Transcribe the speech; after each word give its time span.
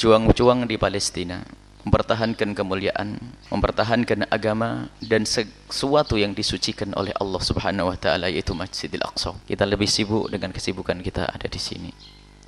berjuang-juang 0.00 0.64
di 0.64 0.80
Palestina 0.80 1.44
mempertahankan 1.84 2.56
kemuliaan, 2.56 3.20
mempertahankan 3.52 4.32
agama 4.32 4.88
dan 4.96 5.28
sesuatu 5.28 6.16
yang 6.16 6.32
disucikan 6.32 6.96
oleh 6.96 7.12
Allah 7.20 7.36
Subhanahu 7.36 7.92
wa 7.92 7.96
taala 8.00 8.32
yaitu 8.32 8.56
Masjidil 8.56 9.04
Aqsa. 9.04 9.36
Kita 9.44 9.68
lebih 9.68 9.84
sibuk 9.84 10.32
dengan 10.32 10.56
kesibukan 10.56 11.04
kita 11.04 11.28
ada 11.28 11.44
di 11.44 11.60
sini. 11.60 11.92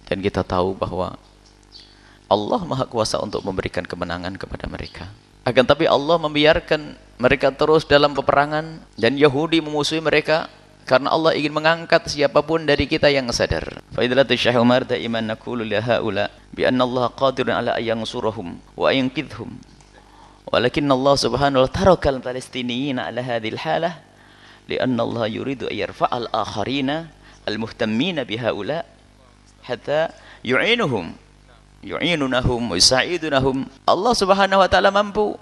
Dan 0.09 0.25
kita 0.25 0.41
tahu 0.41 0.81
bahwa 0.81 1.13
Allah 2.33 2.61
Maha 2.65 2.89
Kuasa 2.89 3.21
untuk 3.21 3.45
memberikan 3.45 3.85
kemenangan 3.85 4.33
kepada 4.41 4.65
mereka. 4.65 5.13
Akan 5.45 5.69
tapi 5.69 5.85
Allah 5.85 6.17
membiarkan 6.17 6.97
mereka 7.21 7.53
terus 7.53 7.85
dalam 7.85 8.17
peperangan 8.17 8.81
dan 8.97 9.21
Yahudi 9.21 9.61
memusuhi 9.61 10.01
mereka 10.01 10.49
karena 10.92 11.12
Allah 11.12 11.36
ingin 11.36 11.52
mengangkat 11.52 12.08
siapapun 12.08 12.64
dari 12.64 12.88
kita 12.88 13.12
yang 13.12 13.28
sadar. 13.36 13.84
Faidlatu 13.92 14.40
Syekh 14.40 14.56
Umar 14.56 14.88
daiman 14.88 15.28
naqulu 15.28 15.68
li 15.68 15.76
haula 15.76 16.32
bi 16.56 16.64
anna 16.64 16.88
Allah 16.88 17.12
qadirun 17.12 17.52
ala 17.52 17.72
ayang 17.76 18.08
surahum 18.08 18.56
wa 18.76 18.88
ayanqidhum. 18.88 19.52
Walakin 20.48 20.88
Allah 20.88 21.16
Subhanahu 21.20 21.64
wa 21.64 21.68
ta'ala 21.68 22.00
tarakal 22.00 22.24
Palestiniyin 22.24 23.04
ala 23.04 23.20
hadhihi 23.20 23.56
al-halah 23.60 24.08
لأن 24.68 25.00
الله 25.00 25.28
يريد 25.28 25.64
أن 25.64 25.76
يرفع 25.76 26.18
الآخرين 26.18 26.90
المهتمين 27.48 28.18
بهؤلاء 28.24 28.86
حتى 29.64 30.08
يعينهم 30.44 31.06
يعينونهم 31.84 32.62
ويساعدونهم 32.72 33.56
Allah 33.88 34.14
Subhanahu 34.16 34.60
wa 34.60 34.68
taala 34.68 34.92
mampu 34.92 35.40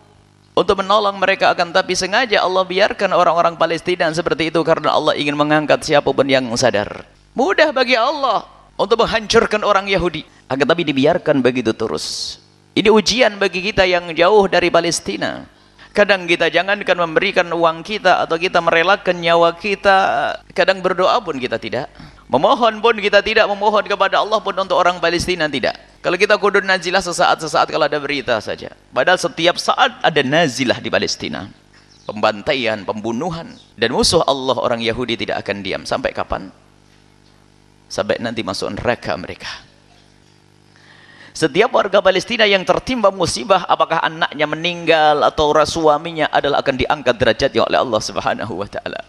untuk 0.51 0.83
menolong 0.83 1.15
mereka 1.17 1.55
akan 1.55 1.71
tapi 1.71 1.95
sengaja 1.95 2.43
Allah 2.43 2.67
biarkan 2.67 3.15
orang-orang 3.15 3.55
Palestina 3.55 4.11
seperti 4.11 4.51
itu 4.51 4.61
karena 4.67 4.91
Allah 4.91 5.15
ingin 5.15 5.39
mengangkat 5.39 5.79
siapa 5.87 6.11
pun 6.11 6.27
yang 6.27 6.51
sadar. 6.59 7.07
Mudah 7.39 7.71
bagi 7.71 7.95
Allah 7.95 8.45
untuk 8.75 9.07
menghancurkan 9.07 9.63
orang 9.63 9.87
Yahudi. 9.87 10.27
Akan 10.51 10.67
tapi 10.67 10.83
dibiarkan 10.83 11.39
begitu 11.39 11.71
terus. 11.71 12.39
Ini 12.75 12.91
ujian 12.91 13.39
bagi 13.39 13.63
kita 13.63 13.87
yang 13.87 14.11
jauh 14.11 14.51
dari 14.51 14.67
Palestina. 14.71 15.47
Kadang 15.91 16.27
kita 16.27 16.47
jangankan 16.51 16.99
memberikan 16.99 17.51
uang 17.51 17.83
kita 17.83 18.23
atau 18.23 18.39
kita 18.39 18.63
merelakan 18.63 19.19
nyawa 19.19 19.59
kita. 19.59 19.99
Kadang 20.55 20.83
berdoa 20.83 21.19
pun 21.19 21.39
kita 21.39 21.59
tidak. 21.59 21.91
Memohon 22.31 22.79
pun 22.79 22.95
kita 22.99 23.27
tidak 23.27 23.51
memohon 23.51 23.83
kepada 23.91 24.23
Allah 24.23 24.39
pun 24.39 24.55
untuk 24.55 24.79
orang 24.79 25.03
Palestina 25.03 25.51
tidak. 25.51 25.75
Kalau 26.01 26.17
kita 26.17 26.41
kudu 26.41 26.65
nazilah 26.65 27.05
sesaat-sesaat 27.05 27.69
kalau 27.69 27.85
ada 27.85 28.01
berita 28.01 28.41
saja. 28.41 28.73
Padahal 28.89 29.21
setiap 29.21 29.61
saat 29.61 30.01
ada 30.01 30.21
nazilah 30.25 30.81
di 30.81 30.89
Palestina. 30.89 31.53
Pembantaian, 32.09 32.81
pembunuhan. 32.89 33.53
Dan 33.77 33.93
musuh 33.93 34.25
Allah 34.25 34.57
orang 34.57 34.81
Yahudi 34.81 35.21
tidak 35.21 35.45
akan 35.45 35.61
diam. 35.61 35.83
Sampai 35.85 36.17
kapan? 36.17 36.49
Sampai 37.93 38.17
nanti 38.17 38.41
masuk 38.41 38.73
neraka 38.73 39.13
mereka. 39.21 39.70
Setiap 41.31 41.71
warga 41.71 42.03
Palestina 42.03 42.43
yang 42.43 42.67
tertimpa 42.67 43.15
musibah 43.15 43.63
apakah 43.71 44.03
anaknya 44.03 44.47
meninggal 44.51 45.23
atau 45.23 45.55
suaminya 45.63 46.27
adalah 46.27 46.59
akan 46.59 46.75
diangkat 46.75 47.15
derajatnya 47.15 47.63
oleh 47.71 47.79
Allah 47.79 48.01
Subhanahu 48.03 48.55
wa 48.59 48.67
taala. 48.67 49.01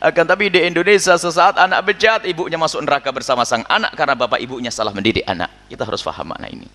Akan 0.00 0.24
tapi 0.24 0.48
di 0.48 0.64
Indonesia 0.64 1.16
sesaat 1.20 1.60
anak 1.60 1.84
bejat, 1.84 2.24
ibunya 2.24 2.56
masuk 2.56 2.80
neraka 2.80 3.12
bersama 3.12 3.44
sang 3.44 3.64
anak 3.68 3.92
karena 3.92 4.16
bapak 4.16 4.40
ibunya 4.40 4.72
salah 4.72 4.92
mendidik 4.92 5.24
anak. 5.28 5.52
Kita 5.68 5.84
harus 5.84 6.00
faham 6.00 6.32
makna 6.32 6.48
ini. 6.48 6.68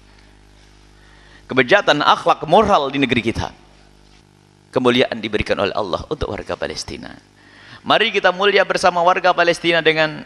Kebejatan 1.49 1.99
akhlak 2.05 2.45
moral 2.45 2.93
di 2.93 3.01
negeri 3.01 3.21
kita. 3.25 3.51
Kemuliaan 4.71 5.19
diberikan 5.19 5.59
oleh 5.59 5.75
Allah 5.75 6.05
untuk 6.07 6.31
warga 6.31 6.55
Palestina. 6.55 7.11
Mari 7.81 8.13
kita 8.13 8.29
mulia 8.29 8.61
bersama 8.63 9.01
warga 9.01 9.33
Palestina 9.33 9.81
dengan 9.81 10.23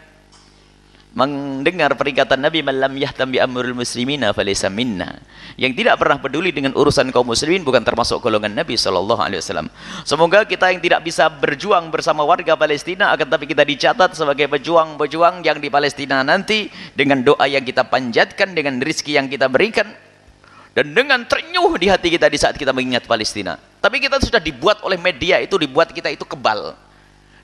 mendengar 1.16 1.96
peringatan 1.96 2.36
Nabi 2.36 2.60
malam 2.60 2.92
yahtam 2.92 3.32
amrul 3.32 3.72
muslimina 3.72 4.36
falaysa 4.36 4.68
minna. 4.68 5.16
Yang 5.56 5.80
tidak 5.80 5.96
pernah 5.96 6.20
peduli 6.20 6.52
dengan 6.52 6.76
urusan 6.76 7.08
kaum 7.08 7.32
muslimin 7.32 7.64
bukan 7.64 7.80
termasuk 7.80 8.20
golongan 8.20 8.52
Nabi 8.52 8.76
sallallahu 8.76 9.24
alaihi 9.24 9.40
wasallam. 9.40 9.72
Semoga 10.04 10.44
kita 10.44 10.68
yang 10.68 10.84
tidak 10.84 11.00
bisa 11.08 11.32
berjuang 11.32 11.88
bersama 11.88 12.20
warga 12.20 12.52
Palestina 12.52 13.16
akan 13.16 13.32
tapi 13.32 13.48
kita 13.48 13.64
dicatat 13.64 14.12
sebagai 14.12 14.44
pejuang-pejuang 14.52 15.40
yang 15.40 15.56
di 15.56 15.72
Palestina 15.72 16.20
nanti 16.20 16.68
dengan 16.92 17.24
doa 17.24 17.48
yang 17.48 17.64
kita 17.64 17.88
panjatkan 17.88 18.52
dengan 18.52 18.76
rizki 18.84 19.16
yang 19.16 19.32
kita 19.32 19.48
berikan 19.48 19.88
dan 20.76 20.92
dengan 20.92 21.24
ternyuh 21.24 21.72
di 21.80 21.88
hati 21.88 22.12
kita 22.12 22.28
di 22.28 22.36
saat 22.36 22.60
kita 22.60 22.76
mengingat 22.76 23.08
Palestina. 23.08 23.56
Tapi 23.80 24.04
kita 24.04 24.20
sudah 24.20 24.44
dibuat 24.44 24.84
oleh 24.84 25.00
media 25.00 25.40
itu 25.40 25.56
dibuat 25.56 25.96
kita 25.96 26.12
itu 26.12 26.28
kebal. 26.28 26.76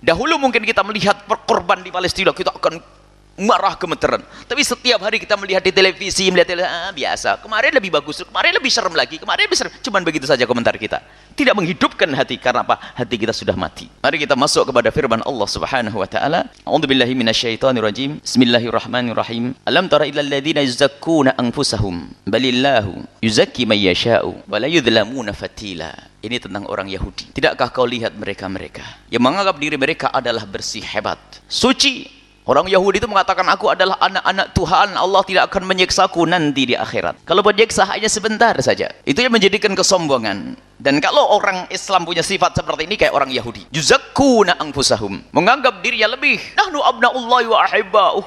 Dahulu 0.04 0.36
mungkin 0.36 0.60
kita 0.60 0.84
melihat 0.84 1.24
korban 1.48 1.80
di 1.80 1.88
Palestina 1.88 2.36
kita 2.36 2.52
akan 2.52 3.00
marah 3.38 3.74
gemeteran. 3.80 4.20
Tapi 4.44 4.60
setiap 4.60 5.00
hari 5.00 5.16
kita 5.22 5.34
melihat 5.40 5.64
di 5.64 5.72
televisi, 5.72 6.28
melihat 6.28 6.52
televisi, 6.52 6.68
ah, 6.68 6.92
biasa. 6.92 7.40
Kemarin 7.40 7.72
lebih 7.72 7.90
bagus, 7.92 8.20
kemarin 8.24 8.52
lebih 8.52 8.70
serem 8.72 8.92
lagi, 8.92 9.16
kemarin 9.16 9.48
lebih 9.48 9.58
serem. 9.58 9.72
Cuman 9.80 10.00
begitu 10.04 10.26
saja 10.28 10.44
komentar 10.44 10.76
kita. 10.76 11.00
Tidak 11.32 11.56
menghidupkan 11.56 12.12
hati 12.12 12.36
karena 12.36 12.60
apa? 12.60 12.76
Hati 12.92 13.16
kita 13.16 13.32
sudah 13.32 13.56
mati. 13.56 13.88
Mari 14.04 14.20
kita 14.20 14.36
masuk 14.36 14.68
kepada 14.68 14.92
firman 14.92 15.24
Allah 15.24 15.48
Subhanahu 15.48 15.96
wa 15.96 16.08
taala. 16.08 16.52
A'udzubillahi 16.68 17.16
minasyaitonirrajim. 17.16 18.20
Bismillahirrahmanirrahim. 18.20 19.56
Alam 19.64 19.88
tara 19.88 20.04
ilal 20.04 20.28
ladzina 20.28 20.60
yuzakkuna 20.60 21.32
anfusahum 21.40 22.12
balillahu 22.28 23.00
yuzakki 23.24 23.64
may 23.64 23.80
yasha'u 23.80 24.44
wa 24.44 24.56
la 24.60 24.68
yudlamuna 24.68 25.32
fatila. 25.32 26.12
Ini 26.22 26.38
tentang 26.38 26.70
orang 26.70 26.86
Yahudi. 26.86 27.34
Tidakkah 27.34 27.74
kau 27.74 27.82
lihat 27.82 28.14
mereka-mereka 28.14 29.10
yang 29.10 29.26
menganggap 29.26 29.58
diri 29.58 29.74
mereka 29.74 30.06
adalah 30.14 30.46
bersih 30.46 30.84
hebat, 30.86 31.18
suci, 31.50 32.21
Orang 32.42 32.66
Yahudi 32.66 32.98
itu 32.98 33.06
mengatakan 33.06 33.46
aku 33.46 33.70
adalah 33.70 33.94
anak-anak 34.02 34.50
Tuhan, 34.50 34.98
Allah 34.98 35.22
tidak 35.22 35.46
akan 35.46 35.62
menyiksaku 35.62 36.26
nanti 36.26 36.66
di 36.66 36.74
akhirat. 36.74 37.22
Kalau 37.22 37.38
menyiksa 37.38 37.86
hanya 37.86 38.10
sebentar 38.10 38.50
saja. 38.58 38.90
Itu 39.06 39.22
yang 39.22 39.30
menjadikan 39.30 39.78
kesombongan. 39.78 40.58
Dan 40.74 40.98
kalau 40.98 41.38
orang 41.38 41.70
Islam 41.70 42.02
punya 42.02 42.26
sifat 42.26 42.58
seperti 42.58 42.90
ini 42.90 42.98
kayak 42.98 43.14
orang 43.14 43.30
Yahudi. 43.30 43.70
Yuzakkuna 43.70 44.58
anfusahum. 44.58 45.22
Menganggap 45.30 45.86
dirinya 45.86 46.18
lebih. 46.18 46.34
Nahnu 46.58 46.82
abna'ullahi 46.82 47.46
wa 47.46 47.58
ahibba'uh. 47.62 48.26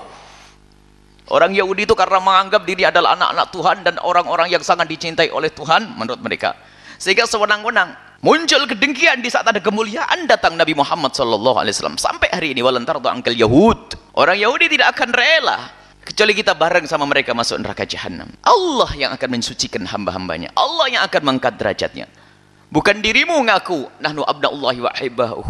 Orang 1.35 1.51
Yahudi 1.51 1.83
itu 1.83 1.91
karena 1.91 2.23
menganggap 2.23 2.63
diri 2.63 2.87
adalah 2.87 3.19
anak-anak 3.19 3.47
Tuhan 3.51 3.77
dan 3.83 3.99
orang-orang 3.99 4.47
yang 4.47 4.63
sangat 4.63 4.87
dicintai 4.87 5.27
oleh 5.27 5.51
Tuhan 5.51 5.91
menurut 5.91 6.23
mereka. 6.23 6.55
Sehingga 6.95 7.27
sewenang-wenang 7.27 7.91
muncul 8.23 8.63
kedengkian 8.63 9.19
di 9.19 9.27
saat 9.27 9.43
ada 9.43 9.59
kemuliaan 9.59 10.23
datang 10.23 10.55
Nabi 10.55 10.71
Muhammad 10.71 11.11
wasallam 11.11 11.99
sampai 11.99 12.31
hari 12.31 12.55
ini 12.55 12.63
walantar 12.63 12.95
angkel 13.03 13.35
Yahud 13.35 14.04
Orang 14.15 14.39
Yahudi 14.39 14.71
tidak 14.71 14.95
akan 14.95 15.11
rela 15.11 15.75
kecuali 15.99 16.31
kita 16.31 16.55
bareng 16.55 16.87
sama 16.87 17.03
mereka 17.03 17.35
masuk 17.35 17.59
neraka 17.59 17.83
jahanam. 17.83 18.31
Allah 18.39 18.89
yang 18.95 19.11
akan 19.11 19.29
mensucikan 19.35 19.83
hamba-hambanya. 19.83 20.55
Allah 20.55 20.87
yang 20.87 21.03
akan 21.03 21.21
mengangkat 21.21 21.59
derajatnya. 21.59 22.07
Bukan 22.71 23.03
dirimu 23.03 23.35
ngaku 23.43 23.91
nahnu 23.99 24.23
abdaullahi 24.23 24.79
wa 24.79 24.91
hibahu. 24.95 25.43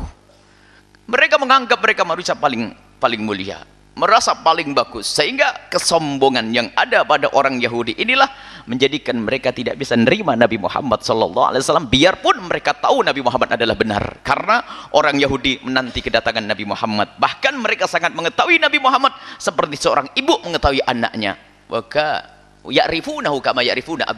Mereka 1.05 1.37
menganggap 1.37 1.77
mereka 1.77 2.01
manusia 2.01 2.33
paling 2.33 2.73
paling 2.97 3.21
mulia 3.21 3.61
merasa 3.95 4.35
paling 4.35 4.75
bagus 4.75 5.07
sehingga 5.07 5.71
kesombongan 5.71 6.51
yang 6.51 6.67
ada 6.75 7.07
pada 7.07 7.31
orang 7.31 7.63
Yahudi 7.63 7.95
inilah 7.95 8.27
menjadikan 8.65 9.17
mereka 9.21 9.53
tidak 9.53 9.77
bisa 9.77 9.93
menerima 9.93 10.37
Nabi 10.37 10.57
Muhammad 10.57 11.05
sallallahu 11.05 11.53
alaihi 11.53 11.61
wasallam 11.61 11.87
biarpun 11.89 12.35
mereka 12.49 12.73
tahu 12.73 13.05
Nabi 13.05 13.21
Muhammad 13.21 13.53
adalah 13.53 13.77
benar. 13.77 14.03
Karena 14.25 14.61
orang 14.93 15.17
Yahudi 15.21 15.61
menanti 15.61 16.01
kedatangan 16.01 16.45
Nabi 16.45 16.65
Muhammad. 16.65 17.17
Bahkan 17.17 17.53
mereka 17.61 17.85
sangat 17.85 18.13
mengetahui 18.13 18.57
Nabi 18.57 18.81
Muhammad 18.81 19.13
seperti 19.37 19.77
seorang 19.77 20.09
ibu 20.17 20.41
mengetahui 20.41 20.81
anaknya. 20.85 21.37
Waka 21.69 22.25
ya'rifunahu 22.65 23.37
kama 23.41 23.61
ya'rifuna 23.61 24.09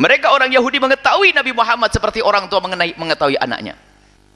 mereka 0.00 0.32
orang 0.32 0.48
Yahudi 0.48 0.80
mengetahui 0.80 1.36
Nabi 1.36 1.52
Muhammad 1.52 1.92
seperti 1.92 2.24
orang 2.24 2.48
tua 2.48 2.64
mengenai 2.64 2.96
mengetahui 2.96 3.36
anaknya. 3.36 3.76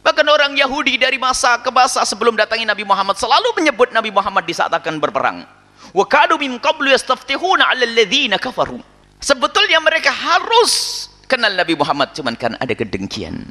Bahkan 0.05 0.27
orang 0.29 0.53
Yahudi 0.53 1.01
dari 1.01 1.17
masa 1.17 1.56
ke 1.65 1.73
masa 1.73 2.05
sebelum 2.05 2.37
datangi 2.37 2.69
Nabi 2.69 2.85
Muhammad 2.85 3.17
selalu 3.17 3.56
menyebut 3.56 3.89
Nabi 3.89 4.12
Muhammad 4.12 4.45
di 4.45 4.53
saat 4.53 4.69
akan 4.69 5.01
berperang. 5.01 5.49
Wa 5.97 6.05
min 6.37 6.61
qablu 6.61 6.93
yastaftihuna 6.93 7.73
'ala 7.73 7.89
alladhina 7.89 8.37
kafaru. 8.37 8.77
Sebetulnya 9.25 9.81
mereka 9.81 10.12
harus 10.12 11.09
kenal 11.25 11.56
Nabi 11.56 11.73
Muhammad 11.73 12.12
cuman 12.12 12.37
kan 12.37 12.61
ada 12.61 12.76
kedengkian. 12.76 13.49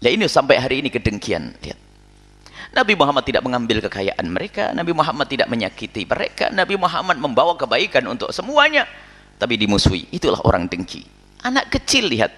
Nah 0.00 0.08
ini 0.08 0.24
sampai 0.24 0.56
hari 0.56 0.80
ini 0.80 0.88
kedengkian. 0.88 1.52
Lihat. 1.60 1.76
Nabi 2.72 2.96
Muhammad 2.96 3.28
tidak 3.28 3.44
mengambil 3.44 3.84
kekayaan 3.84 4.24
mereka, 4.32 4.72
Nabi 4.72 4.96
Muhammad 4.96 5.28
tidak 5.28 5.52
menyakiti 5.52 6.08
mereka, 6.08 6.48
Nabi 6.48 6.80
Muhammad 6.80 7.20
membawa 7.20 7.52
kebaikan 7.56 8.08
untuk 8.08 8.32
semuanya, 8.32 8.88
tapi 9.36 9.60
dimusuhi. 9.60 10.08
Itulah 10.08 10.40
orang 10.48 10.72
dengki. 10.72 11.04
Anak 11.44 11.68
kecil 11.76 12.08
lihat 12.08 12.32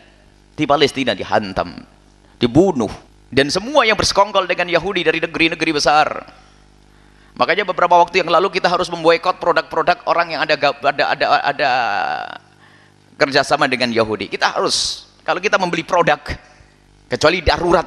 di 0.58 0.66
Palestina 0.66 1.14
dihantam, 1.14 1.86
dibunuh 2.42 2.90
dan 3.30 3.46
semua 3.46 3.86
yang 3.86 3.94
bersekongkol 3.94 4.50
dengan 4.50 4.66
Yahudi 4.66 5.06
dari 5.06 5.22
negeri-negeri 5.22 5.70
besar 5.70 6.26
makanya 7.38 7.64
beberapa 7.64 7.94
waktu 7.96 8.26
yang 8.26 8.28
lalu 8.28 8.50
kita 8.58 8.66
harus 8.66 8.90
memboikot 8.90 9.38
produk-produk 9.38 10.02
orang 10.10 10.34
yang 10.34 10.40
ada 10.42 10.58
ada 10.58 11.04
ada 11.14 11.26
ada 11.46 11.70
kerjasama 13.14 13.70
dengan 13.70 13.94
Yahudi 13.94 14.26
kita 14.28 14.58
harus 14.58 15.06
kalau 15.22 15.38
kita 15.38 15.56
membeli 15.56 15.86
produk 15.86 16.18
kecuali 17.06 17.40
darurat 17.40 17.86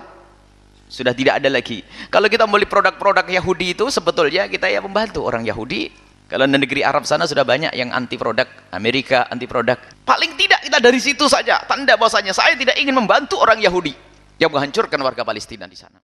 sudah 0.88 1.12
tidak 1.12 1.44
ada 1.44 1.52
lagi 1.52 1.84
kalau 2.08 2.32
kita 2.32 2.48
membeli 2.48 2.66
produk-produk 2.66 3.28
Yahudi 3.28 3.76
itu 3.76 3.92
sebetulnya 3.92 4.48
kita 4.48 4.72
ya 4.72 4.80
membantu 4.80 5.28
orang 5.28 5.44
Yahudi 5.44 6.12
Kalau 6.32 6.48
di 6.48 6.56
negeri 6.56 6.80
Arab 6.80 7.04
sana 7.04 7.28
sudah 7.28 7.44
banyak 7.44 7.76
yang 7.76 7.92
anti 7.92 8.16
produk, 8.16 8.48
Amerika 8.72 9.28
anti 9.28 9.52
produk. 9.52 9.76
Paling 10.08 10.40
tidak 10.40 10.64
kita 10.64 10.80
dari 10.80 11.04
situ 11.04 11.28
saja 11.28 11.60
tanda 11.68 12.00
bahwasanya 12.00 12.32
saya 12.32 12.56
tidak 12.56 12.80
ingin 12.80 12.96
membantu 12.96 13.36
orang 13.36 13.60
Yahudi 13.60 13.92
yang 14.40 14.48
menghancurkan 14.48 14.96
warga 15.04 15.28
Palestina 15.28 15.68
di 15.68 15.76
sana. 15.76 16.00